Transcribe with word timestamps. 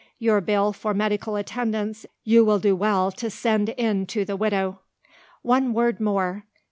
Your 0.17 0.41
bill 0.41 0.73
for 0.73 0.95
medical 0.95 1.35
attendance 1.35 2.07
you 2.23 2.43
will 2.43 2.57
do 2.57 2.75
well 2.75 3.11
to 3.11 3.29
send 3.29 3.69
in 3.69 4.07
to 4.07 4.25
the 4.25 4.35
widow. 4.35 4.79
"One 5.43 5.73
word 5.75 5.99
more. 5.99 6.45